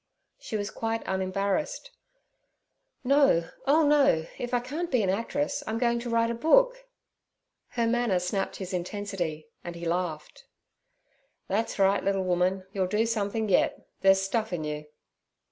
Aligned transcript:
She 0.39 0.57
was 0.57 0.71
quite 0.71 1.03
unembarrassed. 1.05 1.91
'No, 3.03 3.49
oh 3.67 3.85
no; 3.85 4.25
if 4.39 4.51
I 4.51 4.59
can't 4.59 4.89
be 4.89 5.03
an 5.03 5.11
actress, 5.11 5.61
I'm 5.67 5.77
going 5.77 5.99
to 5.99 6.09
write 6.09 6.31
a 6.31 6.33
book.' 6.33 6.85
Her 7.67 7.85
manner 7.85 8.17
snapped 8.17 8.55
his 8.55 8.73
intensity, 8.73 9.45
and 9.63 9.75
he 9.75 9.85
laughed. 9.85 10.45
'That's 11.47 11.77
right, 11.77 12.03
little 12.03 12.23
woman, 12.23 12.65
you'll 12.73 12.87
do 12.87 13.05
something 13.05 13.47
yet; 13.47 13.77
there's 13.99 14.19
stuff 14.19 14.51
in 14.51 14.63
you.' 14.63 14.87